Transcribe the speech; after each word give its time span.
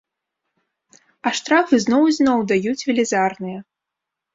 А 1.27 1.35
штрафы 1.41 1.75
зноў 1.85 2.03
і 2.15 2.19
зноў 2.19 2.39
даюць 2.55 2.77
велізарныя. 2.91 3.59